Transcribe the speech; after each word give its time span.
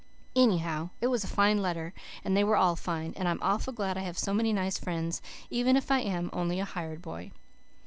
Anyhow, 0.35 0.89
it 0.99 1.05
was 1.13 1.23
a 1.23 1.27
fine 1.27 1.61
letter, 1.61 1.93
and 2.25 2.35
they 2.35 2.43
were 2.43 2.55
all 2.57 2.75
fine, 2.75 3.13
and 3.15 3.27
I'm 3.27 3.37
awful 3.43 3.71
glad 3.71 3.99
I 3.99 4.01
have 4.01 4.17
so 4.17 4.33
many 4.33 4.51
nice 4.51 4.79
friends, 4.79 5.21
even 5.51 5.77
if 5.77 5.91
I 5.91 5.99
am 5.99 6.31
only 6.33 6.59
a 6.59 6.65
hired 6.65 7.03
boy. 7.03 7.29